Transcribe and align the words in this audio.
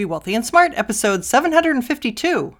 Be 0.00 0.06
Wealthy 0.06 0.34
and 0.34 0.46
Smart, 0.46 0.72
episode 0.76 1.26
752. 1.26 2.56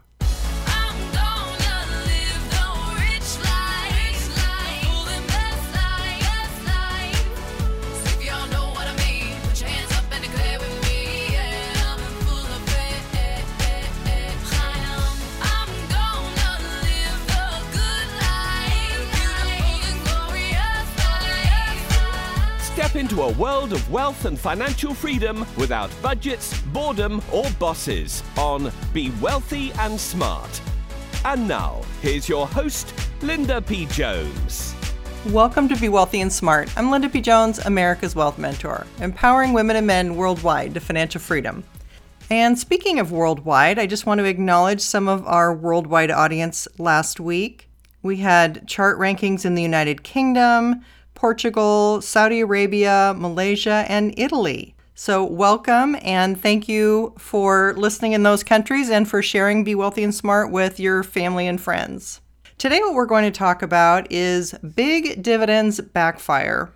World 23.41 23.73
of 23.73 23.91
wealth 23.91 24.27
and 24.27 24.39
financial 24.39 24.93
freedom 24.93 25.47
without 25.57 25.91
budgets, 26.03 26.61
boredom, 26.75 27.23
or 27.33 27.43
bosses 27.53 28.23
on 28.37 28.71
Be 28.93 29.11
Wealthy 29.19 29.73
and 29.79 29.99
Smart. 29.99 30.61
And 31.25 31.49
now, 31.49 31.81
here's 32.03 32.29
your 32.29 32.47
host, 32.47 32.93
Linda 33.23 33.63
P. 33.63 33.87
Jones. 33.87 34.75
Welcome 35.29 35.71
to 35.71 35.77
Be 35.77 35.89
Wealthy 35.89 36.21
and 36.21 36.31
Smart. 36.31 36.71
I'm 36.77 36.91
Linda 36.91 37.09
P. 37.09 37.23
Jones, 37.23 37.59
America's 37.61 38.15
Wealth 38.15 38.37
Mentor, 38.37 38.87
empowering 39.01 39.55
women 39.55 39.77
and 39.77 39.87
men 39.87 40.17
worldwide 40.17 40.75
to 40.75 40.81
financial 40.81 41.23
freedom. 41.23 41.65
And 42.29 42.59
speaking 42.59 42.99
of 42.99 43.11
worldwide, 43.11 43.79
I 43.79 43.87
just 43.87 44.05
want 44.05 44.19
to 44.19 44.27
acknowledge 44.27 44.83
some 44.83 45.09
of 45.09 45.27
our 45.27 45.55
worldwide 45.55 46.11
audience 46.11 46.69
last 46.77 47.19
week. 47.19 47.71
We 48.03 48.19
had 48.19 48.69
chart 48.69 48.99
rankings 48.99 49.47
in 49.47 49.55
the 49.55 49.63
United 49.63 50.03
Kingdom, 50.03 50.85
Portugal, 51.21 52.01
Saudi 52.01 52.41
Arabia, 52.41 53.15
Malaysia, 53.15 53.85
and 53.91 54.15
Italy. 54.17 54.75
So, 54.95 55.23
welcome 55.23 55.99
and 56.01 56.41
thank 56.41 56.67
you 56.67 57.13
for 57.19 57.75
listening 57.77 58.13
in 58.13 58.23
those 58.23 58.43
countries 58.43 58.89
and 58.89 59.07
for 59.07 59.21
sharing 59.21 59.63
Be 59.63 59.75
Wealthy 59.75 60.03
and 60.03 60.15
Smart 60.15 60.51
with 60.51 60.81
your 60.81 61.03
family 61.03 61.47
and 61.47 61.61
friends. 61.61 62.23
Today, 62.57 62.81
what 62.81 62.95
we're 62.95 63.05
going 63.05 63.31
to 63.31 63.39
talk 63.39 63.61
about 63.61 64.11
is 64.11 64.55
big 64.75 65.23
dividends 65.23 65.79
backfire. 65.79 66.73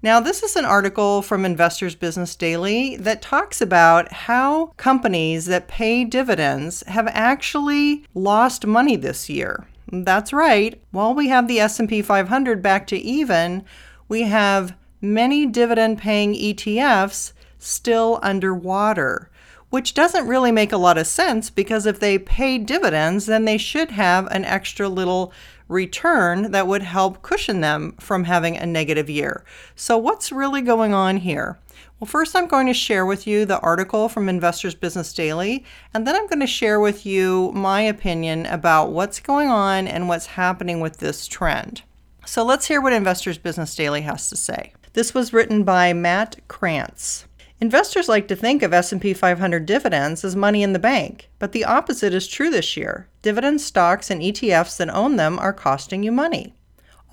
Now, 0.00 0.20
this 0.20 0.42
is 0.42 0.56
an 0.56 0.64
article 0.64 1.20
from 1.20 1.44
Investors 1.44 1.94
Business 1.94 2.34
Daily 2.34 2.96
that 2.96 3.20
talks 3.20 3.60
about 3.60 4.10
how 4.10 4.72
companies 4.78 5.44
that 5.46 5.68
pay 5.68 6.06
dividends 6.06 6.82
have 6.86 7.08
actually 7.08 8.06
lost 8.14 8.66
money 8.66 8.96
this 8.96 9.28
year. 9.28 9.68
That's 9.90 10.32
right. 10.32 10.80
While 10.90 11.14
we 11.14 11.28
have 11.28 11.46
the 11.46 11.60
S&P 11.60 12.02
500 12.02 12.62
back 12.62 12.86
to 12.88 12.96
even, 12.96 13.64
we 14.08 14.22
have 14.22 14.76
many 15.00 15.46
dividend 15.46 15.98
paying 15.98 16.34
ETFs 16.34 17.32
still 17.58 18.18
underwater, 18.22 19.30
which 19.70 19.94
doesn't 19.94 20.26
really 20.26 20.52
make 20.52 20.72
a 20.72 20.76
lot 20.76 20.98
of 20.98 21.06
sense 21.06 21.50
because 21.50 21.86
if 21.86 22.00
they 22.00 22.18
pay 22.18 22.58
dividends, 22.58 23.26
then 23.26 23.44
they 23.44 23.58
should 23.58 23.92
have 23.92 24.26
an 24.28 24.44
extra 24.44 24.88
little 24.88 25.32
return 25.68 26.50
that 26.52 26.66
would 26.66 26.82
help 26.82 27.22
cushion 27.22 27.60
them 27.60 27.92
from 27.98 28.24
having 28.24 28.56
a 28.56 28.66
negative 28.66 29.10
year. 29.10 29.44
So, 29.74 29.98
what's 29.98 30.30
really 30.30 30.62
going 30.62 30.94
on 30.94 31.18
here? 31.18 31.58
Well, 31.98 32.06
first, 32.06 32.36
I'm 32.36 32.46
going 32.46 32.66
to 32.66 32.74
share 32.74 33.06
with 33.06 33.26
you 33.26 33.46
the 33.46 33.58
article 33.60 34.10
from 34.10 34.28
Investors 34.28 34.74
Business 34.74 35.14
Daily, 35.14 35.64
and 35.94 36.06
then 36.06 36.14
I'm 36.14 36.26
going 36.26 36.40
to 36.40 36.46
share 36.46 36.78
with 36.78 37.06
you 37.06 37.52
my 37.54 37.80
opinion 37.80 38.44
about 38.44 38.90
what's 38.90 39.18
going 39.18 39.48
on 39.48 39.88
and 39.88 40.06
what's 40.06 40.26
happening 40.26 40.80
with 40.80 40.98
this 40.98 41.26
trend. 41.26 41.84
So, 42.26 42.44
let's 42.44 42.66
hear 42.66 42.82
what 42.82 42.92
Investors 42.92 43.38
Business 43.38 43.74
Daily 43.74 44.02
has 44.02 44.28
to 44.28 44.36
say. 44.36 44.74
This 44.92 45.14
was 45.14 45.32
written 45.32 45.64
by 45.64 45.94
Matt 45.94 46.36
Krantz. 46.48 47.26
Investors 47.62 48.10
like 48.10 48.28
to 48.28 48.36
think 48.36 48.62
of 48.62 48.74
S&P 48.74 49.14
500 49.14 49.64
dividends 49.64 50.22
as 50.22 50.36
money 50.36 50.62
in 50.62 50.74
the 50.74 50.78
bank, 50.78 51.30
but 51.38 51.52
the 51.52 51.64
opposite 51.64 52.12
is 52.12 52.28
true 52.28 52.50
this 52.50 52.76
year. 52.76 53.08
Dividend 53.22 53.62
stocks 53.62 54.10
and 54.10 54.20
ETFs 54.20 54.76
that 54.76 54.94
own 54.94 55.16
them 55.16 55.38
are 55.38 55.54
costing 55.54 56.02
you 56.02 56.12
money. 56.12 56.55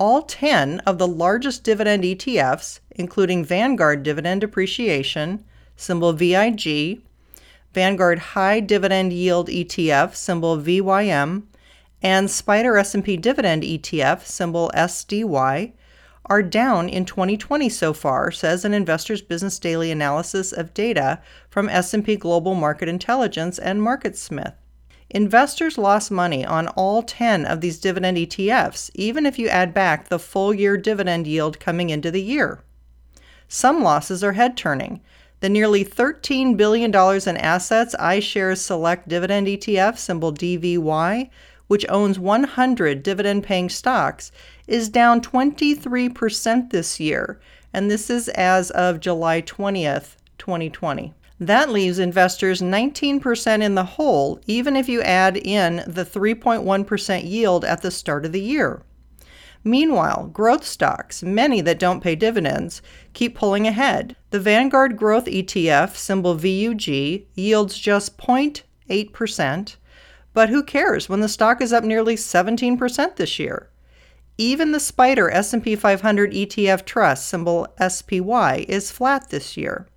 All 0.05 0.23
10 0.23 0.81
of 0.81 0.97
the 0.97 1.07
largest 1.07 1.63
dividend 1.63 2.03
ETFs, 2.03 2.81
including 2.91 3.45
Vanguard 3.45 4.03
Dividend 4.03 4.43
Appreciation, 4.43 5.45
symbol 5.77 6.11
VIG, 6.11 7.01
Vanguard 7.73 8.19
High 8.19 8.59
Dividend 8.59 9.13
Yield 9.13 9.47
ETF, 9.47 10.13
symbol 10.13 10.57
VYM, 10.57 11.43
and 12.01 12.27
SPDR 12.27 12.77
S&P 12.81 13.15
Dividend 13.15 13.63
ETF, 13.63 14.25
symbol 14.25 14.69
SDY, 14.75 15.71
are 16.25 16.43
down 16.43 16.89
in 16.89 17.05
2020 17.05 17.69
so 17.69 17.93
far, 17.93 18.29
says 18.29 18.65
an 18.65 18.73
Investors 18.73 19.21
Business 19.21 19.57
Daily 19.57 19.89
analysis 19.89 20.51
of 20.51 20.73
data 20.73 21.21
from 21.49 21.69
S&P 21.69 22.17
Global 22.17 22.55
Market 22.55 22.89
Intelligence 22.89 23.57
and 23.57 23.79
MarketSmith. 23.79 24.55
Investors 25.13 25.77
lost 25.77 26.09
money 26.09 26.43
on 26.43 26.67
all 26.69 27.03
10 27.03 27.45
of 27.45 27.61
these 27.61 27.79
dividend 27.79 28.17
ETFs, 28.17 28.89
even 28.95 29.27
if 29.27 29.37
you 29.37 29.47
add 29.47 29.71
back 29.71 30.09
the 30.09 30.17
full 30.17 30.51
year 30.51 30.75
dividend 30.75 31.27
yield 31.27 31.59
coming 31.59 31.91
into 31.91 32.09
the 32.09 32.21
year. 32.21 32.63
Some 33.47 33.83
losses 33.83 34.23
are 34.23 34.33
head 34.33 34.57
turning. 34.57 35.01
The 35.41 35.49
nearly 35.49 35.85
$13 35.85 36.57
billion 36.57 36.89
in 36.89 37.37
assets 37.37 37.95
iShares 37.99 38.57
Select 38.57 39.07
Dividend 39.07 39.45
ETF, 39.45 39.99
symbol 39.99 40.33
DVY, 40.33 41.29
which 41.67 41.85
owns 41.89 42.17
100 42.17 43.03
dividend 43.03 43.43
paying 43.43 43.69
stocks, 43.69 44.31
is 44.65 44.89
down 44.89 45.21
23% 45.21 46.71
this 46.71 46.99
year, 46.99 47.39
and 47.71 47.91
this 47.91 48.09
is 48.09 48.29
as 48.29 48.71
of 48.71 48.99
July 48.99 49.43
20th, 49.43 50.15
2020. 50.39 51.13
That 51.39 51.69
leaves 51.69 51.99
investors 51.99 52.61
19% 52.61 53.61
in 53.61 53.75
the 53.75 53.83
hole, 53.83 54.39
even 54.45 54.75
if 54.75 54.87
you 54.87 55.01
add 55.01 55.35
in 55.35 55.77
the 55.87 56.05
3.1% 56.05 57.29
yield 57.29 57.65
at 57.65 57.81
the 57.81 57.91
start 57.91 58.25
of 58.25 58.31
the 58.31 58.41
year. 58.41 58.83
Meanwhile, 59.63 60.29
growth 60.33 60.65
stocks, 60.65 61.23
many 61.23 61.61
that 61.61 61.79
don't 61.79 62.03
pay 62.03 62.15
dividends, 62.15 62.81
keep 63.13 63.35
pulling 63.35 63.65
ahead. 63.65 64.15
The 64.29 64.39
Vanguard 64.39 64.97
Growth 64.97 65.25
ETF, 65.25 65.95
symbol 65.95 66.35
VUG, 66.35 67.25
yields 67.33 67.79
just 67.79 68.17
0.8%, 68.17 69.75
but 70.33 70.49
who 70.49 70.63
cares 70.63 71.07
when 71.07 71.21
the 71.21 71.29
stock 71.29 71.61
is 71.61 71.71
up 71.71 71.83
nearly 71.83 72.15
17% 72.15 73.15
this 73.15 73.39
year? 73.39 73.69
Even 74.37 74.71
the 74.71 74.79
SPDR 74.79 75.29
S&P 75.31 75.75
500 75.75 76.31
ETF 76.33 76.85
Trust, 76.85 77.27
symbol 77.27 77.67
SPY, 77.79 78.65
is 78.67 78.91
flat 78.91 79.29
this 79.29 79.55
year. 79.55 79.87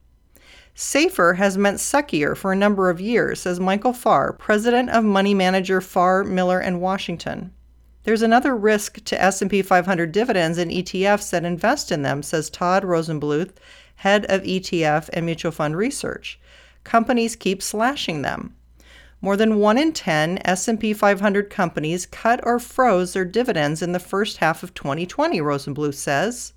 Safer 0.79 1.33
has 1.33 1.57
meant 1.57 1.79
suckier 1.79 2.37
for 2.37 2.53
a 2.53 2.57
number 2.57 2.91
of 2.91 3.01
years, 3.01 3.41
says 3.41 3.59
Michael 3.59 3.95
Farr, 3.95 4.35
president 4.35 4.91
of 4.91 5.05
money 5.05 5.33
manager 5.33 5.81
Farr, 5.81 6.23
Miller 6.23 6.59
and 6.61 6.83
Washington. 6.83 7.51
There's 8.05 8.21
another 8.21 8.55
risk 8.55 9.03
to 9.05 9.21
S&P 9.21 9.63
500 9.63 10.13
dividends 10.13 10.59
and 10.59 10.71
ETFs 10.71 11.31
that 11.31 11.47
invest 11.47 11.91
in 11.91 12.03
them, 12.03 12.23
says 12.23 12.51
Todd 12.51 12.83
Rosenbluth, 12.83 13.53
head 13.95 14.27
of 14.29 14.43
ETF 14.43 15.09
and 15.15 15.25
mutual 15.25 15.51
fund 15.51 15.79
research. 15.79 16.39
Companies 16.85 17.37
keep 17.37 17.63
slashing 17.63 18.21
them. 18.21 18.55
More 19.23 19.39
than 19.39 19.59
1 19.59 19.79
in 19.79 19.95
10 19.95 20.43
S&P 20.45 20.93
500 20.93 21.49
companies 21.49 22.05
cut 22.05 22.39
or 22.43 22.59
froze 22.59 23.15
their 23.15 23.25
dividends 23.25 23.81
in 23.81 23.93
the 23.93 23.99
first 23.99 24.37
half 24.37 24.63
of 24.63 24.75
2020, 24.75 25.41
Rosenbluth 25.41 25.95
says. 25.95 26.53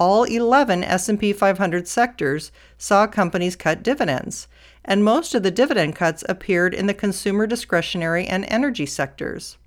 All 0.00 0.24
11 0.24 0.82
S&P 0.82 1.34
500 1.34 1.86
sectors 1.86 2.50
saw 2.78 3.06
companies 3.06 3.54
cut 3.54 3.82
dividends, 3.82 4.48
and 4.82 5.04
most 5.04 5.34
of 5.34 5.42
the 5.42 5.50
dividend 5.50 5.94
cuts 5.94 6.24
appeared 6.26 6.72
in 6.72 6.86
the 6.86 6.94
consumer 6.94 7.46
discretionary 7.46 8.26
and 8.26 8.46
energy 8.48 8.86
sectors. 8.86 9.58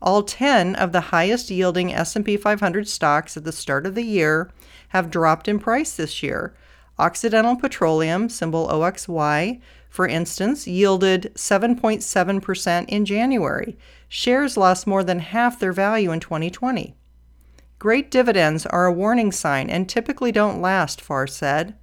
All 0.00 0.22
10 0.22 0.76
of 0.76 0.92
the 0.92 1.10
highest 1.10 1.50
yielding 1.50 1.92
S&P 1.92 2.36
500 2.36 2.86
stocks 2.86 3.36
at 3.36 3.42
the 3.42 3.50
start 3.50 3.86
of 3.86 3.96
the 3.96 4.04
year 4.04 4.52
have 4.90 5.10
dropped 5.10 5.48
in 5.48 5.58
price 5.58 5.96
this 5.96 6.22
year. 6.22 6.54
Occidental 6.96 7.56
Petroleum, 7.56 8.28
symbol 8.28 8.68
OXY, 8.68 9.60
for 9.90 10.06
instance, 10.06 10.68
yielded 10.68 11.32
7.7% 11.34 12.88
in 12.88 13.04
January. 13.04 13.76
Shares 14.08 14.56
lost 14.56 14.86
more 14.86 15.02
than 15.02 15.18
half 15.18 15.58
their 15.58 15.72
value 15.72 16.12
in 16.12 16.20
2020. 16.20 16.95
Great 17.86 18.10
dividends 18.10 18.66
are 18.66 18.86
a 18.86 18.92
warning 18.92 19.30
sign 19.30 19.70
and 19.70 19.88
typically 19.88 20.32
don't 20.32 20.60
last, 20.60 21.00
Farr 21.00 21.28
said. 21.28 21.76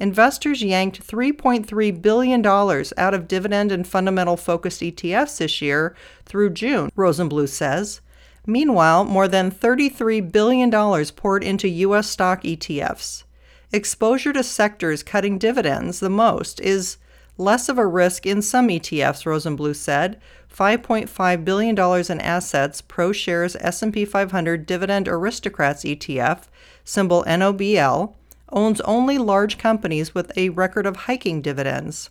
Investors 0.00 0.60
yanked 0.60 1.06
$3.3 1.06 2.02
billion 2.02 2.44
out 2.44 3.14
of 3.14 3.28
dividend 3.28 3.70
and 3.70 3.86
fundamental 3.86 4.36
focused 4.36 4.80
ETFs 4.80 5.38
this 5.38 5.62
year 5.62 5.94
through 6.24 6.50
June, 6.50 6.90
Rosenbluth 6.96 7.50
says. 7.50 8.00
Meanwhile, 8.44 9.04
more 9.04 9.28
than 9.28 9.52
$33 9.52 10.32
billion 10.32 10.68
poured 11.14 11.44
into 11.44 11.68
U.S. 11.68 12.10
stock 12.10 12.42
ETFs. 12.42 13.22
Exposure 13.70 14.32
to 14.32 14.42
sectors 14.42 15.04
cutting 15.04 15.38
dividends 15.38 16.00
the 16.00 16.10
most 16.10 16.60
is 16.60 16.96
less 17.38 17.68
of 17.68 17.78
a 17.78 17.86
risk 17.86 18.26
in 18.26 18.42
some 18.42 18.68
ETFs, 18.68 19.24
Rosenbluth 19.24 19.76
said. 19.76 20.20
$5.5 20.52 21.44
billion 21.44 21.78
in 22.10 22.20
assets, 22.20 22.82
ProShares 22.82 23.56
S&P 23.60 24.04
500 24.04 24.64
Dividend 24.66 25.06
Aristocrats 25.06 25.84
ETF, 25.84 26.44
symbol 26.84 27.24
NOBL, 27.24 28.14
owns 28.50 28.80
only 28.82 29.18
large 29.18 29.58
companies 29.58 30.14
with 30.14 30.32
a 30.36 30.48
record 30.50 30.86
of 30.86 30.96
hiking 30.96 31.42
dividends. 31.42 32.10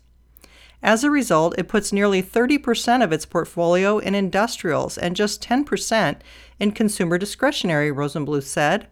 As 0.83 1.03
a 1.03 1.09
result, 1.09 1.57
it 1.57 1.67
puts 1.67 1.91
nearly 1.91 2.21
30% 2.21 3.03
of 3.03 3.11
its 3.11 3.25
portfolio 3.25 3.97
in 3.97 4.13
industrials 4.13 4.97
and 4.97 5.15
just 5.15 5.41
10% 5.41 6.17
in 6.59 6.71
consumer 6.71 7.17
discretionary, 7.17 7.91
Rosenbluth 7.91 8.43
said. 8.43 8.87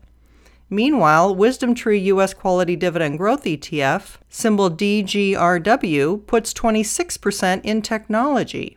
Meanwhile, 0.73 1.35
WisdomTree 1.35 2.03
U.S. 2.05 2.33
Quality 2.33 2.75
Dividend 2.75 3.19
Growth 3.19 3.43
ETF, 3.43 4.17
symbol 4.27 4.71
DGRW, 4.71 6.25
puts 6.25 6.51
26% 6.51 7.61
in 7.63 7.83
technology. 7.83 8.75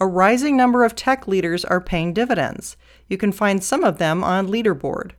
A 0.00 0.06
rising 0.08 0.56
number 0.56 0.82
of 0.82 0.96
tech 0.96 1.28
leaders 1.28 1.64
are 1.64 1.80
paying 1.80 2.12
dividends. 2.12 2.76
You 3.06 3.18
can 3.18 3.30
find 3.30 3.62
some 3.62 3.84
of 3.84 3.98
them 3.98 4.24
on 4.24 4.48
Leaderboard. 4.48 5.12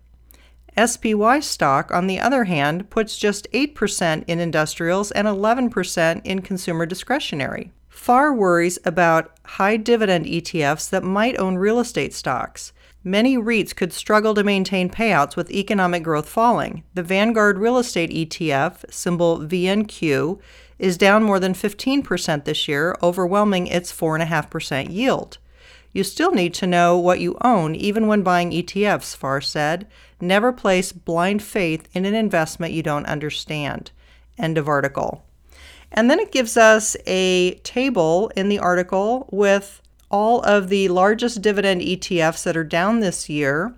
SPY 0.75 1.39
stock, 1.39 1.89
on 1.93 2.07
the 2.07 2.19
other 2.19 2.43
hand, 2.43 2.89
puts 2.89 3.17
just 3.17 3.49
8% 3.53 4.25
in 4.27 4.39
industrials 4.41 5.09
and 5.11 5.25
11% 5.25 6.21
in 6.25 6.41
consumer 6.41 6.85
discretionary. 6.85 7.71
Farr 7.87 8.33
worries 8.33 8.77
about 8.83 9.37
high 9.45 9.77
dividend 9.77 10.25
ETFs 10.25 10.89
that 10.89 11.05
might 11.05 11.39
own 11.39 11.55
real 11.55 11.79
estate 11.79 12.13
stocks. 12.13 12.73
Many 13.05 13.37
REITs 13.37 13.75
could 13.75 13.91
struggle 13.91 14.33
to 14.33 14.45
maintain 14.45 14.89
payouts 14.89 15.35
with 15.35 15.51
economic 15.51 16.03
growth 16.03 16.29
falling. 16.29 16.83
The 16.93 17.03
Vanguard 17.03 17.57
Real 17.57 17.77
Estate 17.77 18.09
ETF, 18.11 18.89
symbol 18.89 19.39
VNQ, 19.39 20.39
is 20.79 20.97
down 20.97 21.21
more 21.21 21.37
than 21.37 21.53
15% 21.53 22.45
this 22.45 22.65
year, 22.69 22.95
overwhelming 23.03 23.67
its 23.67 23.91
4.5% 23.91 24.89
yield. 24.89 25.37
You 25.91 26.05
still 26.05 26.31
need 26.31 26.53
to 26.55 26.67
know 26.67 26.97
what 26.97 27.19
you 27.19 27.37
own 27.41 27.75
even 27.75 28.07
when 28.07 28.23
buying 28.23 28.51
ETFs, 28.51 29.15
Farr 29.17 29.41
said. 29.41 29.85
Never 30.21 30.53
place 30.53 30.93
blind 30.93 31.43
faith 31.43 31.89
in 31.93 32.05
an 32.05 32.15
investment 32.15 32.71
you 32.71 32.83
don't 32.83 33.05
understand. 33.05 33.91
End 34.37 34.57
of 34.57 34.69
article. 34.69 35.25
And 35.91 36.09
then 36.09 36.19
it 36.19 36.31
gives 36.31 36.55
us 36.55 36.95
a 37.05 37.55
table 37.63 38.31
in 38.37 38.47
the 38.47 38.59
article 38.59 39.27
with 39.29 39.81
all 40.13 40.41
of 40.41 40.69
the 40.69 40.87
largest 40.89 41.41
dividend 41.41 41.81
ETFs 41.81 42.43
that 42.43 42.55
are 42.55 42.63
down 42.63 42.99
this 42.99 43.27
year. 43.27 43.73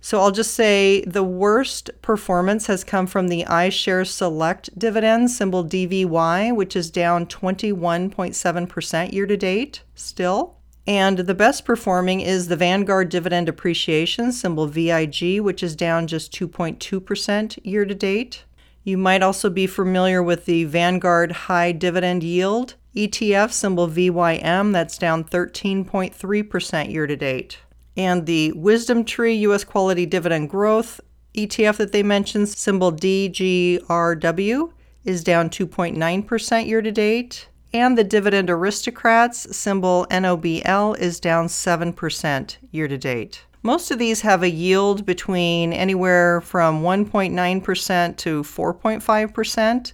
So 0.00 0.18
I'll 0.18 0.32
just 0.32 0.54
say 0.54 1.04
the 1.04 1.22
worst 1.22 1.90
performance 2.00 2.66
has 2.68 2.82
come 2.82 3.06
from 3.06 3.28
the 3.28 3.44
iShares 3.44 4.06
Select 4.06 4.76
dividend, 4.76 5.30
symbol 5.30 5.62
DVY, 5.62 6.56
which 6.56 6.74
is 6.74 6.90
down 6.90 7.26
21.7% 7.26 9.12
year 9.12 9.26
to 9.26 9.36
date 9.36 9.82
still. 9.94 10.56
And 10.86 11.18
the 11.18 11.34
best 11.34 11.66
performing 11.66 12.22
is 12.22 12.48
the 12.48 12.56
Vanguard 12.56 13.10
Dividend 13.10 13.48
Appreciation, 13.48 14.32
symbol 14.32 14.66
VIG, 14.66 15.40
which 15.40 15.62
is 15.62 15.76
down 15.76 16.06
just 16.06 16.32
2.2% 16.32 17.58
year 17.62 17.84
to 17.84 17.94
date. 17.94 18.44
You 18.84 18.96
might 18.96 19.22
also 19.22 19.50
be 19.50 19.66
familiar 19.66 20.22
with 20.22 20.46
the 20.46 20.64
Vanguard 20.64 21.30
High 21.32 21.72
Dividend 21.72 22.24
Yield 22.24 22.74
ETF, 22.94 23.52
symbol 23.52 23.88
VYM, 23.88 24.72
that's 24.72 24.98
down 24.98 25.24
13.3% 25.24 26.92
year 26.92 27.06
to 27.06 27.16
date. 27.16 27.58
And 27.96 28.26
the 28.26 28.52
WisdomTree 28.52 29.40
US 29.40 29.64
Quality 29.64 30.06
Dividend 30.06 30.50
Growth 30.50 31.00
ETF 31.34 31.78
that 31.78 31.92
they 31.92 32.02
mentioned, 32.02 32.48
symbol 32.50 32.92
DGRW, 32.92 34.72
is 35.04 35.24
down 35.24 35.50
2.9% 35.50 36.66
year 36.66 36.82
to 36.82 36.92
date. 36.92 37.48
And 37.74 37.96
the 37.96 38.04
Dividend 38.04 38.50
Aristocrats, 38.50 39.56
symbol 39.56 40.06
NOBL, 40.10 40.98
is 40.98 41.18
down 41.18 41.46
7% 41.46 42.56
year 42.70 42.88
to 42.88 42.98
date. 42.98 43.44
Most 43.62 43.90
of 43.90 43.98
these 43.98 44.20
have 44.22 44.42
a 44.42 44.50
yield 44.50 45.06
between 45.06 45.72
anywhere 45.72 46.40
from 46.42 46.82
1.9% 46.82 48.16
to 48.18 48.42
4.5%, 48.42 49.92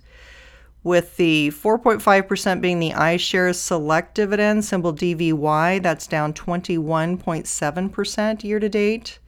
with 0.82 1.16
the 1.16 1.50
4.5% 1.50 2.60
being 2.60 2.78
the 2.78 2.92
iShares 2.92 3.56
Select 3.56 4.14
dividend, 4.14 4.64
symbol 4.64 4.94
DVY, 4.94 5.82
that's 5.82 6.06
down 6.06 6.32
21.7% 6.32 8.44
year 8.44 8.60
to 8.60 8.68
date. 8.68 9.18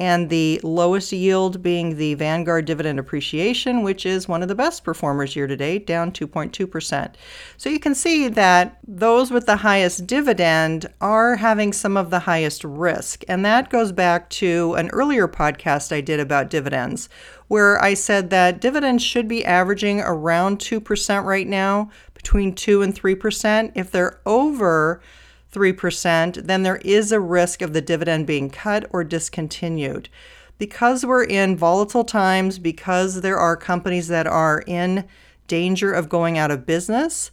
And 0.00 0.30
the 0.30 0.58
lowest 0.64 1.12
yield 1.12 1.62
being 1.62 1.96
the 1.98 2.14
Vanguard 2.14 2.64
Dividend 2.64 2.98
Appreciation, 2.98 3.82
which 3.82 4.06
is 4.06 4.26
one 4.26 4.40
of 4.40 4.48
the 4.48 4.54
best 4.54 4.82
performers 4.82 5.36
year 5.36 5.46
to 5.46 5.56
date, 5.56 5.86
down 5.86 6.10
2.2%. 6.10 7.14
So 7.58 7.68
you 7.68 7.78
can 7.78 7.94
see 7.94 8.26
that 8.28 8.78
those 8.88 9.30
with 9.30 9.44
the 9.44 9.56
highest 9.56 10.06
dividend 10.06 10.86
are 11.02 11.36
having 11.36 11.74
some 11.74 11.98
of 11.98 12.08
the 12.08 12.20
highest 12.20 12.64
risk. 12.64 13.24
And 13.28 13.44
that 13.44 13.68
goes 13.68 13.92
back 13.92 14.30
to 14.30 14.72
an 14.78 14.88
earlier 14.88 15.28
podcast 15.28 15.94
I 15.94 16.00
did 16.00 16.18
about 16.18 16.48
dividends, 16.48 17.10
where 17.48 17.78
I 17.84 17.92
said 17.92 18.30
that 18.30 18.58
dividends 18.60 19.04
should 19.04 19.28
be 19.28 19.44
averaging 19.44 20.00
around 20.00 20.60
2% 20.60 21.24
right 21.24 21.46
now, 21.46 21.90
between 22.14 22.54
2 22.54 22.82
and 22.82 22.94
3%. 22.94 23.72
If 23.74 23.90
they're 23.90 24.20
over 24.24 25.00
3%, 25.52 26.46
then 26.46 26.62
there 26.62 26.80
is 26.84 27.12
a 27.12 27.20
risk 27.20 27.62
of 27.62 27.72
the 27.72 27.80
dividend 27.80 28.26
being 28.26 28.50
cut 28.50 28.86
or 28.90 29.04
discontinued. 29.04 30.08
Because 30.58 31.06
we're 31.06 31.24
in 31.24 31.56
volatile 31.56 32.04
times, 32.04 32.58
because 32.58 33.22
there 33.22 33.38
are 33.38 33.56
companies 33.56 34.08
that 34.08 34.26
are 34.26 34.62
in 34.66 35.08
danger 35.46 35.92
of 35.92 36.08
going 36.08 36.38
out 36.38 36.50
of 36.50 36.66
business, 36.66 37.30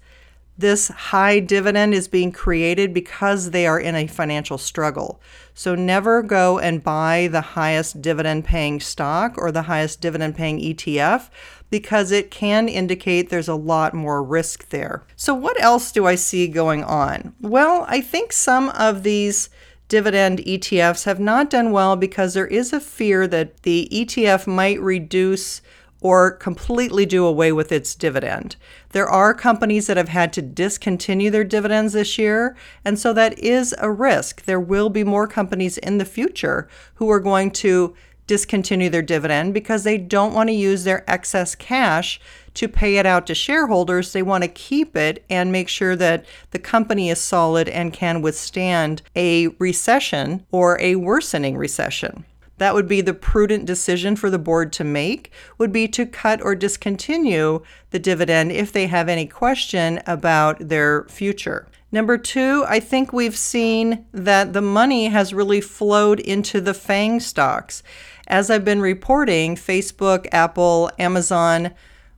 this 0.57 0.87
high 0.87 1.39
dividend 1.39 1.93
is 1.93 2.07
being 2.07 2.31
created 2.31 2.93
because 2.93 3.51
they 3.51 3.67
are 3.67 3.79
in 3.79 3.95
a 3.95 4.07
financial 4.07 4.57
struggle. 4.57 5.21
So 5.53 5.75
never 5.75 6.21
go 6.21 6.59
and 6.59 6.83
buy 6.83 7.29
the 7.31 7.41
highest 7.41 8.01
dividend 8.01 8.45
paying 8.45 8.79
stock 8.79 9.35
or 9.37 9.51
the 9.51 9.63
highest 9.63 10.01
dividend 10.01 10.35
paying 10.35 10.59
ETF 10.59 11.29
because 11.69 12.11
it 12.11 12.31
can 12.31 12.67
indicate 12.67 13.29
there's 13.29 13.47
a 13.47 13.55
lot 13.55 13.93
more 13.93 14.23
risk 14.23 14.69
there. 14.69 15.03
So, 15.15 15.33
what 15.33 15.61
else 15.61 15.91
do 15.91 16.05
I 16.05 16.15
see 16.15 16.47
going 16.47 16.83
on? 16.83 17.33
Well, 17.41 17.85
I 17.87 18.01
think 18.01 18.31
some 18.31 18.69
of 18.69 19.03
these 19.03 19.49
dividend 19.89 20.39
ETFs 20.39 21.05
have 21.05 21.19
not 21.19 21.49
done 21.49 21.71
well 21.71 21.95
because 21.95 22.33
there 22.33 22.47
is 22.47 22.73
a 22.73 22.79
fear 22.79 23.27
that 23.27 23.63
the 23.63 23.87
ETF 23.91 24.47
might 24.47 24.79
reduce 24.81 25.61
or 26.01 26.31
completely 26.31 27.05
do 27.05 27.25
away 27.25 27.51
with 27.51 27.71
its 27.71 27.95
dividend. 27.95 28.55
There 28.89 29.09
are 29.09 29.33
companies 29.33 29.87
that 29.87 29.97
have 29.97 30.09
had 30.09 30.31
to 30.33 30.41
discontinue 30.41 31.31
their 31.31 31.43
dividends 31.43 31.93
this 31.93 32.17
year, 32.17 32.55
and 32.85 32.99
so 32.99 33.13
that 33.13 33.37
is 33.39 33.73
a 33.79 33.91
risk. 33.91 34.43
There 34.43 34.59
will 34.59 34.89
be 34.89 35.03
more 35.03 35.27
companies 35.27 35.77
in 35.77 35.97
the 35.97 36.05
future 36.05 36.67
who 36.95 37.09
are 37.09 37.19
going 37.19 37.51
to 37.51 37.95
discontinue 38.27 38.89
their 38.89 39.01
dividend 39.01 39.53
because 39.53 39.83
they 39.83 39.97
don't 39.97 40.33
want 40.33 40.49
to 40.49 40.53
use 40.53 40.83
their 40.83 41.09
excess 41.09 41.55
cash 41.55 42.19
to 42.53 42.67
pay 42.67 42.97
it 42.97 43.05
out 43.05 43.25
to 43.27 43.33
shareholders. 43.33 44.11
They 44.11 44.21
want 44.21 44.43
to 44.43 44.49
keep 44.49 44.95
it 44.95 45.23
and 45.29 45.51
make 45.51 45.69
sure 45.69 45.95
that 45.95 46.25
the 46.51 46.59
company 46.59 47.09
is 47.09 47.19
solid 47.19 47.69
and 47.69 47.93
can 47.93 48.21
withstand 48.21 49.01
a 49.15 49.47
recession 49.59 50.45
or 50.51 50.79
a 50.81 50.95
worsening 50.95 51.57
recession. 51.57 52.25
That 52.57 52.73
would 52.73 52.87
be 52.87 53.01
the 53.01 53.13
prudent 53.13 53.65
decision 53.65 54.15
for 54.15 54.29
the 54.29 54.39
board 54.39 54.73
to 54.73 54.83
make 54.83 55.31
would 55.57 55.71
be 55.71 55.87
to 55.89 56.05
cut 56.05 56.41
or 56.41 56.55
discontinue 56.55 57.61
the 57.91 57.99
dividend 57.99 58.51
if 58.51 58.71
they 58.71 58.87
have 58.87 59.07
any 59.07 59.27
question 59.27 60.01
about 60.07 60.67
their 60.67 61.05
future. 61.05 61.67
Number 61.91 62.17
two, 62.17 62.65
I 62.67 62.79
think 62.79 63.13
we've 63.13 63.37
seen 63.37 64.05
that 64.11 64.53
the 64.53 64.61
money 64.61 65.07
has 65.07 65.33
really 65.33 65.61
flowed 65.61 66.19
into 66.19 66.59
the 66.59 66.73
FANG 66.73 67.21
stocks. 67.21 67.81
As 68.27 68.49
I've 68.49 68.65
been 68.65 68.81
reporting, 68.81 69.55
Facebook, 69.55 70.27
Apple, 70.33 70.91
Amazon, 70.99 71.71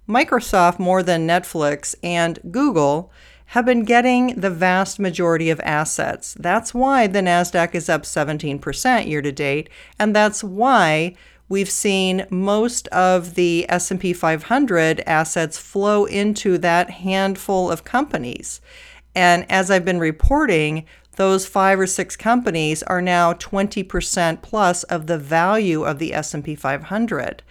Microsoft 0.08 0.80
more 0.80 1.04
than 1.04 1.28
Netflix, 1.28 1.94
and 2.02 2.40
Google 2.50 3.12
have 3.50 3.66
been 3.66 3.84
getting 3.84 4.28
the 4.40 4.50
vast 4.50 5.00
majority 5.00 5.50
of 5.50 5.60
assets. 5.62 6.36
That's 6.40 6.72
why 6.72 7.08
the 7.08 7.22
Nasdaq 7.22 7.74
is 7.74 7.90
up 7.90 8.04
17% 8.04 9.08
year 9.08 9.24
to 9.24 9.32
date, 9.32 9.70
and 9.98 10.16
that's 10.16 10.44
why 10.44 11.16
we've 11.48 11.70
seen 11.70 12.28
most 12.30 12.88
of 12.90 13.34
the 13.34 13.66
S&P 13.68 14.14
500 14.14 15.02
assets 15.08 15.58
flow 15.58 16.06
into 16.06 16.60
that 16.60 16.92
handful 16.92 17.72
of 17.72 17.84
companies. 17.84 18.62
And 19.16 19.52
as 19.52 19.72
I've 19.72 19.86
been 19.86 20.00
reporting, 20.00 20.86
those 21.16 21.48
five 21.48 21.80
or 21.80 21.88
six 21.88 22.16
companies 22.16 22.84
are 22.84 23.02
now 23.02 23.34
20% 23.34 24.44
plus 24.44 24.84
of 24.84 25.08
the 25.08 25.18
value 25.18 25.84
of 25.84 25.98
the 25.98 26.14
S&P 26.14 26.54
500. 26.54 27.42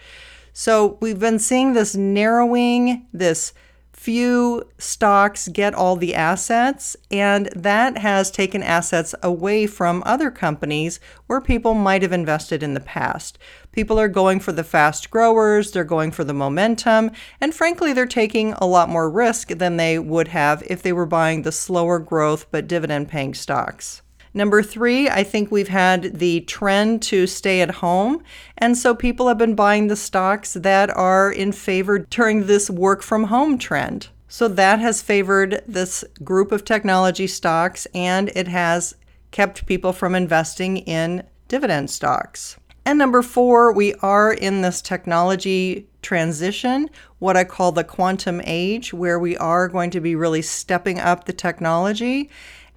So 0.53 0.97
we've 1.01 1.19
been 1.19 1.39
seeing 1.39 1.73
this 1.73 1.93
narrowing, 1.93 3.05
this 3.11 3.53
few 3.99 4.63
stocks 4.77 5.49
get 5.49 5.75
all 5.75 5.97
the 5.97 6.15
assets, 6.15 6.95
and 7.11 7.47
that 7.47 7.97
has 7.97 8.31
taken 8.31 8.63
assets 8.63 9.13
away 9.21 9.67
from 9.67 10.01
other 10.05 10.31
companies 10.31 11.01
where 11.27 11.41
people 11.41 11.73
might 11.73 12.01
have 12.01 12.13
invested 12.13 12.63
in 12.63 12.73
the 12.73 12.79
past. 12.79 13.37
People 13.73 13.99
are 13.99 14.07
going 14.07 14.39
for 14.39 14.53
the 14.53 14.63
fast 14.63 15.11
growers, 15.11 15.71
they're 15.71 15.83
going 15.83 16.11
for 16.11 16.23
the 16.23 16.33
momentum, 16.33 17.11
and 17.41 17.53
frankly, 17.53 17.91
they're 17.91 18.05
taking 18.05 18.53
a 18.53 18.65
lot 18.65 18.87
more 18.87 19.09
risk 19.09 19.49
than 19.49 19.75
they 19.75 19.99
would 19.99 20.29
have 20.29 20.63
if 20.67 20.81
they 20.81 20.93
were 20.93 21.05
buying 21.05 21.41
the 21.41 21.51
slower 21.51 21.99
growth 21.99 22.45
but 22.51 22.69
dividend 22.69 23.09
paying 23.09 23.33
stocks. 23.33 24.01
Number 24.33 24.61
three, 24.61 25.09
I 25.09 25.23
think 25.23 25.51
we've 25.51 25.69
had 25.69 26.19
the 26.19 26.41
trend 26.41 27.01
to 27.03 27.25
stay 27.25 27.61
at 27.61 27.71
home. 27.71 28.23
And 28.57 28.77
so 28.77 28.93
people 28.93 29.27
have 29.27 29.37
been 29.37 29.55
buying 29.55 29.87
the 29.87 29.95
stocks 29.95 30.53
that 30.53 30.89
are 30.95 31.31
in 31.31 31.51
favor 31.51 31.99
during 31.99 32.45
this 32.45 32.69
work 32.69 33.01
from 33.01 33.25
home 33.25 33.57
trend. 33.57 34.09
So 34.27 34.47
that 34.47 34.79
has 34.79 35.01
favored 35.01 35.63
this 35.67 36.03
group 36.23 36.51
of 36.51 36.63
technology 36.63 37.25
stocks 37.25 37.87
and 37.95 38.29
it 38.35 38.47
has 38.47 38.95
kept 39.31 39.65
people 39.65 39.93
from 39.93 40.13
investing 40.13 40.77
in 40.77 41.23
dividend 41.47 41.89
stocks. 41.89 42.57
And 42.85 42.97
number 42.97 43.21
four, 43.21 43.71
we 43.71 43.93
are 43.95 44.31
in 44.31 44.61
this 44.61 44.81
technology 44.81 45.87
transition, 46.01 46.89
what 47.19 47.35
I 47.35 47.43
call 47.43 47.71
the 47.71 47.83
quantum 47.83 48.41
age, 48.45 48.93
where 48.93 49.19
we 49.19 49.35
are 49.37 49.67
going 49.67 49.91
to 49.91 49.99
be 49.99 50.15
really 50.15 50.41
stepping 50.41 50.99
up 50.99 51.25
the 51.25 51.33
technology. 51.33 52.29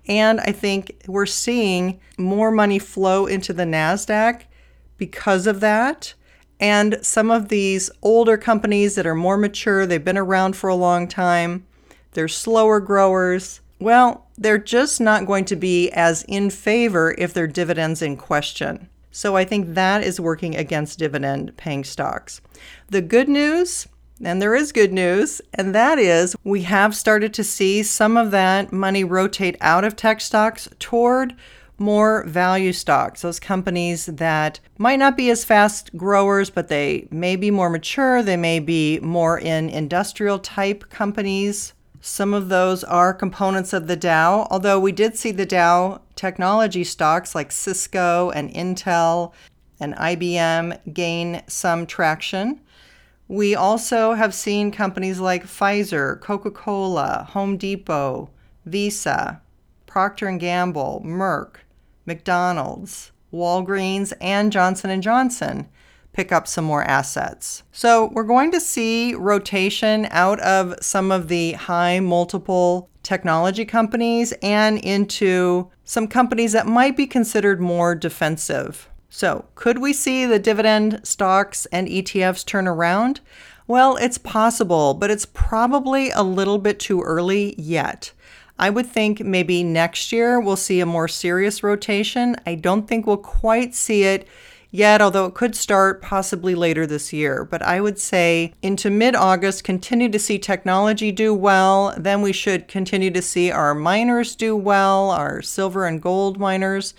And 0.07 0.41
I 0.41 0.53
think 0.53 1.03
we're 1.07 1.27
seeing 1.27 2.01
more 2.19 2.51
money 2.51 2.79
flow 2.79 3.27
into 3.27 3.53
the 3.53 3.65
NASDAQ 3.65 4.43
because 4.97 5.47
of 5.47 5.61
that. 5.61 6.15
And 6.59 6.99
some 7.03 7.31
of 7.31 7.49
these 7.49 7.91
older 8.03 8.37
companies 8.37 8.95
that 8.95 9.07
are 9.07 9.15
more 9.15 9.37
mature, 9.37 9.87
they've 9.87 10.05
been 10.05 10.19
around 10.19 10.57
for 10.57 10.69
a 10.69 10.77
long 10.77 11.09
time, 11.09 11.67
they're 12.13 12.29
slower 12.29 12.79
growers. 12.79 13.61
Well, 13.81 14.29
they're 14.39 14.59
just 14.59 15.01
not 15.01 15.27
going 15.27 15.45
to 15.47 15.57
be 15.57 15.91
as 15.91 16.23
in 16.29 16.51
favor 16.51 17.17
if 17.19 17.35
their 17.35 17.49
dividends 17.49 18.01
in 18.01 18.17
question. 18.17 18.89
So 19.11 19.37
I 19.37 19.45
think 19.45 19.75
that 19.75 20.05
is 20.05 20.21
working 20.21 20.57
against 20.57 20.99
dividend 20.99 21.57
paying 21.57 21.85
stocks. 21.85 22.41
The 22.89 23.03
good 23.03 23.29
news, 23.29 23.89
and 24.23 24.41
there 24.41 24.55
is 24.55 24.73
good 24.73 24.93
news, 24.93 25.41
and 25.55 25.75
that 25.75 25.99
is 25.99 26.37
we 26.45 26.63
have 26.63 26.95
started 26.95 27.35
to 27.35 27.45
see 27.45 27.83
some 27.83 28.17
of 28.17 28.31
that 28.31 28.73
money 28.73 29.05
rotate 29.05 29.57
out 29.61 29.85
of 29.85 29.97
tech 29.97 30.21
stocks 30.21 30.69
toward 30.79 31.35
more 31.79 32.25
value 32.25 32.73
stocks, 32.73 33.23
those 33.23 33.41
companies 33.41 34.07
that 34.07 34.61
might 34.79 34.99
not 34.99 35.17
be 35.17 35.31
as 35.31 35.45
fast 35.45 35.95
growers, 35.97 36.49
but 36.49 36.69
they 36.69 37.09
may 37.11 37.37
be 37.37 37.51
more 37.51 37.69
mature, 37.69 38.23
they 38.23 38.37
may 38.37 38.59
be 38.59 39.01
more 39.01 39.39
in 39.39 39.69
industrial 39.69 40.39
type 40.39 40.89
companies. 40.91 41.73
Some 42.01 42.35
of 42.35 42.49
those 42.49 42.83
are 42.85 43.15
components 43.15 43.73
of 43.73 43.87
the 43.87 43.97
Dow, 43.97 44.47
although 44.51 44.79
we 44.79 44.93
did 44.93 45.17
see 45.17 45.33
the 45.33 45.47
Dow 45.47 46.01
technology 46.15 46.85
stocks 46.85 47.35
like 47.35 47.53
Cisco 47.53 48.31
and 48.31 48.53
Intel 48.53 49.33
and 49.81 49.95
IBM 49.95 50.95
gain 50.95 51.43
some 51.47 51.87
traction. 51.87 52.61
We 53.33 53.55
also 53.55 54.13
have 54.13 54.35
seen 54.35 54.71
companies 54.71 55.19
like 55.19 55.47
Pfizer, 55.47 56.21
Coca-Cola, 56.21 57.29
Home 57.31 57.57
Depot, 57.57 58.29
Visa, 58.67 59.41
Procter 59.87 60.31
& 60.33 60.39
Gamble, 60.39 61.03
Merck, 61.03 61.55
McDonald's, 62.05 63.11
Walgreens, 63.33 64.13
and 64.21 64.53
Johnson 64.53 65.01
& 65.01 65.03
Johnson 65.03 65.67
pick 66.13 66.31
up 66.31 66.47
some 66.47 66.67
more 66.67 66.85
assets. 66.85 67.63
So, 67.73 68.11
we're 68.13 68.25
going 68.25 68.51
to 68.51 68.61
see 68.61 69.15
rotation 69.15 70.09
out 70.11 70.39
of 70.41 70.75
some 70.83 71.11
of 71.11 71.29
the 71.29 71.53
high 71.53 72.01
multiple 72.01 72.91
technology 73.03 73.65
companies 73.65 74.35
and 74.43 74.77
into 74.81 75.71
some 75.85 76.07
companies 76.07 76.53
that 76.53 76.67
might 76.67 76.99
be 76.99 77.07
considered 77.07 77.63
more 77.63 77.95
defensive. 77.95 78.91
So, 79.15 79.45
could 79.57 79.77
we 79.77 79.93
see 79.93 80.25
the 80.25 80.39
dividend 80.39 81.03
stocks 81.03 81.67
and 81.67 81.87
ETFs 81.87 82.47
turn 82.47 82.67
around? 82.67 83.21
Well, 83.67 83.97
it's 83.97 84.17
possible, 84.17 84.95
but 84.95 85.11
it's 85.11 85.27
probably 85.27 86.09
a 86.13 86.23
little 86.23 86.57
bit 86.57 86.81
too 86.81 87.03
early 87.03 87.55
yet. 87.59 88.13
I 88.59 88.71
would 88.71 88.87
think 88.87 89.21
maybe 89.21 89.63
next 89.63 90.13
year 90.13 90.41
we'll 90.41 90.57
see 90.57 90.81
a 90.81 90.87
more 90.87 91.09
serious 91.09 91.63
rotation. 91.63 92.37
I 92.47 92.55
don't 92.55 92.89
think 92.89 93.07
we'll 93.07 93.19
quite 93.19 93.75
see 93.75 94.05
it 94.05 94.27
yet, 94.71 95.03
although 95.03 95.27
it 95.27 95.35
could 95.35 95.55
start 95.55 96.01
possibly 96.01 96.55
later 96.55 96.87
this 96.87 97.13
year. 97.13 97.45
But 97.45 97.61
I 97.61 97.83
would 97.83 97.99
say 97.99 98.55
into 98.63 98.89
mid 98.89 99.15
August, 99.15 99.63
continue 99.63 100.09
to 100.09 100.19
see 100.19 100.39
technology 100.39 101.13
do 101.13 101.35
well. 101.35 101.95
Then 101.99 102.23
we 102.23 102.33
should 102.33 102.67
continue 102.67 103.11
to 103.11 103.21
see 103.21 103.51
our 103.51 103.75
miners 103.75 104.35
do 104.35 104.57
well, 104.57 105.11
our 105.11 105.43
silver 105.43 105.87
and 105.87 106.01
gold 106.01 106.41
miners. 106.41 106.95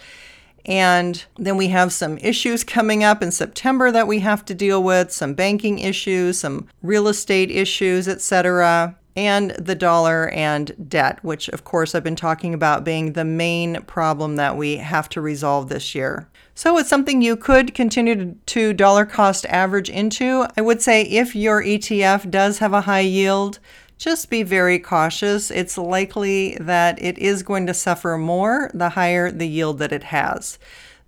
And 0.65 1.23
then 1.37 1.57
we 1.57 1.67
have 1.67 1.91
some 1.91 2.17
issues 2.19 2.63
coming 2.63 3.03
up 3.03 3.21
in 3.21 3.31
September 3.31 3.91
that 3.91 4.07
we 4.07 4.19
have 4.19 4.45
to 4.45 4.53
deal 4.53 4.81
with, 4.81 5.11
some 5.11 5.33
banking 5.33 5.79
issues, 5.79 6.39
some 6.39 6.67
real 6.81 7.07
estate 7.07 7.51
issues, 7.51 8.07
etc 8.07 8.95
and 9.15 9.51
the 9.51 9.75
dollar 9.75 10.29
and 10.29 10.89
debt, 10.89 11.23
which 11.23 11.47
of 11.49 11.63
course 11.63 11.93
I've 11.93 12.03
been 12.03 12.15
talking 12.15 12.53
about 12.53 12.83
being 12.83 13.13
the 13.13 13.25
main 13.25 13.81
problem 13.83 14.37
that 14.37 14.57
we 14.57 14.77
have 14.77 15.07
to 15.09 15.21
resolve 15.21 15.69
this 15.69 15.93
year. 15.93 16.27
So 16.55 16.77
it's 16.77 16.89
something 16.89 17.21
you 17.21 17.35
could 17.35 17.73
continue 17.73 18.35
to 18.45 18.73
dollar 18.73 19.05
cost 19.05 19.45
average 19.47 19.89
into. 19.89 20.45
I 20.55 20.61
would 20.61 20.81
say 20.81 21.03
if 21.03 21.35
your 21.35 21.63
ETF 21.63 22.29
does 22.29 22.59
have 22.59 22.73
a 22.73 22.81
high 22.81 22.99
yield, 22.99 23.59
just 24.03 24.29
be 24.29 24.43
very 24.43 24.79
cautious. 24.79 25.49
It's 25.49 25.77
likely 25.77 26.57
that 26.59 27.01
it 27.01 27.17
is 27.17 27.41
going 27.41 27.65
to 27.67 27.73
suffer 27.73 28.17
more 28.17 28.69
the 28.73 28.89
higher 28.89 29.31
the 29.31 29.47
yield 29.47 29.79
that 29.79 29.93
it 29.93 30.03
has. 30.03 30.59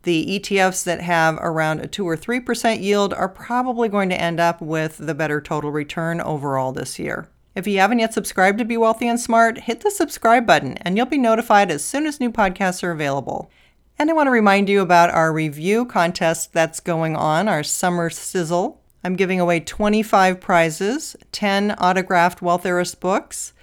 The 0.03 0.39
ETFs 0.39 0.85
that 0.85 1.01
have 1.01 1.37
around 1.41 1.81
a 1.81 1.87
2 1.87 2.07
or 2.07 2.15
3% 2.15 2.81
yield 2.81 3.13
are 3.13 3.27
probably 3.27 3.89
going 3.89 4.07
to 4.11 4.21
end 4.21 4.39
up 4.39 4.61
with 4.61 4.97
the 4.97 5.13
better 5.13 5.41
total 5.41 5.71
return 5.71 6.21
overall 6.21 6.71
this 6.71 6.97
year. 6.97 7.27
If 7.53 7.67
you 7.67 7.79
haven't 7.79 7.99
yet 7.99 8.13
subscribed 8.13 8.59
to 8.59 8.65
Be 8.65 8.77
Wealthy 8.77 9.09
and 9.09 9.19
Smart, 9.19 9.63
hit 9.63 9.81
the 9.81 9.91
subscribe 9.91 10.47
button 10.47 10.77
and 10.77 10.95
you'll 10.95 11.05
be 11.05 11.17
notified 11.17 11.71
as 11.71 11.83
soon 11.83 12.05
as 12.05 12.21
new 12.21 12.31
podcasts 12.31 12.81
are 12.81 12.91
available. 12.91 13.51
And 13.99 14.09
I 14.09 14.13
want 14.13 14.27
to 14.27 14.31
remind 14.31 14.69
you 14.69 14.79
about 14.79 15.09
our 15.09 15.33
review 15.33 15.83
contest 15.83 16.53
that's 16.53 16.79
going 16.79 17.17
on, 17.17 17.49
our 17.49 17.63
summer 17.63 18.09
sizzle. 18.09 18.81
I'm 19.05 19.15
giving 19.15 19.39
away 19.39 19.59
25 19.59 20.41
prizes 20.41 21.15
10 21.31 21.73
autographed 21.73 22.41
Wealth 22.41 22.99
books, 22.99 23.53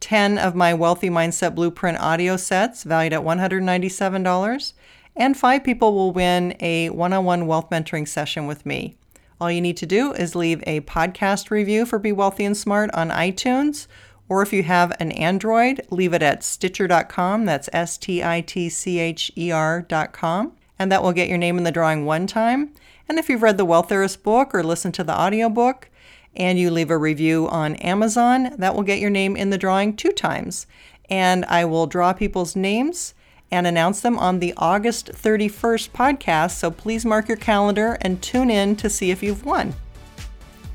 10 0.00 0.36
of 0.36 0.54
my 0.54 0.74
Wealthy 0.74 1.08
Mindset 1.08 1.54
Blueprint 1.54 1.98
audio 1.98 2.36
sets 2.36 2.84
valued 2.84 3.14
at 3.14 3.22
$197, 3.22 4.72
and 5.16 5.36
five 5.38 5.64
people 5.64 5.94
will 5.94 6.12
win 6.12 6.54
a 6.60 6.90
one 6.90 7.14
on 7.14 7.24
one 7.24 7.46
wealth 7.46 7.70
mentoring 7.70 8.06
session 8.06 8.46
with 8.46 8.66
me. 8.66 8.94
All 9.40 9.50
you 9.50 9.62
need 9.62 9.78
to 9.78 9.86
do 9.86 10.12
is 10.12 10.34
leave 10.34 10.62
a 10.66 10.82
podcast 10.82 11.50
review 11.50 11.86
for 11.86 11.98
Be 11.98 12.12
Wealthy 12.12 12.44
and 12.44 12.54
Smart 12.54 12.90
on 12.92 13.08
iTunes, 13.08 13.86
or 14.28 14.42
if 14.42 14.52
you 14.52 14.64
have 14.64 14.94
an 15.00 15.12
Android, 15.12 15.80
leave 15.88 16.12
it 16.12 16.22
at 16.22 16.44
Stitcher.com. 16.44 17.46
That's 17.46 17.70
S 17.72 17.96
T 17.96 18.22
I 18.22 18.42
T 18.42 18.68
C 18.68 18.98
H 18.98 19.32
E 19.34 19.50
R.com. 19.50 20.52
And 20.78 20.92
that 20.92 21.02
will 21.02 21.12
get 21.12 21.28
your 21.28 21.38
name 21.38 21.56
in 21.56 21.64
the 21.64 21.72
drawing 21.72 22.04
one 22.04 22.26
time. 22.26 22.74
And 23.10 23.18
if 23.18 23.28
you've 23.28 23.42
read 23.42 23.56
the 23.56 23.64
Wealth 23.64 23.90
Heiress 23.90 24.14
book 24.14 24.54
or 24.54 24.62
listened 24.62 24.94
to 24.94 25.02
the 25.02 25.20
audiobook, 25.20 25.90
and 26.36 26.60
you 26.60 26.70
leave 26.70 26.92
a 26.92 26.96
review 26.96 27.48
on 27.48 27.74
Amazon, 27.74 28.54
that 28.58 28.72
will 28.72 28.84
get 28.84 29.00
your 29.00 29.10
name 29.10 29.34
in 29.34 29.50
the 29.50 29.58
drawing 29.58 29.96
two 29.96 30.12
times. 30.12 30.68
And 31.08 31.44
I 31.46 31.64
will 31.64 31.88
draw 31.88 32.12
people's 32.12 32.54
names 32.54 33.14
and 33.50 33.66
announce 33.66 34.00
them 34.00 34.16
on 34.16 34.38
the 34.38 34.54
August 34.56 35.10
31st 35.10 35.90
podcast, 35.90 36.52
so 36.52 36.70
please 36.70 37.04
mark 37.04 37.26
your 37.26 37.36
calendar 37.36 37.98
and 38.00 38.22
tune 38.22 38.48
in 38.48 38.76
to 38.76 38.88
see 38.88 39.10
if 39.10 39.24
you've 39.24 39.44
won. 39.44 39.74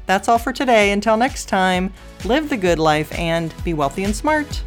That's 0.05 0.27
all 0.27 0.37
for 0.37 0.51
today. 0.51 0.91
Until 0.91 1.15
next 1.15 1.45
time, 1.45 1.93
live 2.25 2.49
the 2.49 2.57
good 2.57 2.79
life 2.79 3.17
and 3.17 3.53
be 3.63 3.73
wealthy 3.73 4.03
and 4.03 4.13
smart. 4.13 4.61